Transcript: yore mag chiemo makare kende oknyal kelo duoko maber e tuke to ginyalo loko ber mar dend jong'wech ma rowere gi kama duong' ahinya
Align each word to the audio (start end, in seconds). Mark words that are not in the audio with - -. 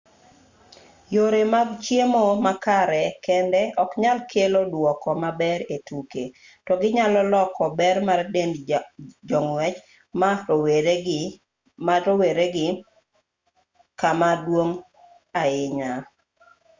yore 1.13 1.41
mag 1.53 1.69
chiemo 1.83 2.25
makare 2.45 3.03
kende 3.25 3.61
oknyal 3.83 4.19
kelo 4.31 4.59
duoko 4.73 5.09
maber 5.23 5.59
e 5.75 5.77
tuke 5.87 6.23
to 6.65 6.73
ginyalo 6.81 7.21
loko 7.33 7.63
ber 7.79 7.97
mar 8.07 8.21
dend 8.33 8.55
jong'wech 9.29 9.77
ma 11.89 11.99
rowere 12.05 12.47
gi 12.55 12.69
kama 13.99 14.29
duong' 14.45 14.77
ahinya 15.41 15.91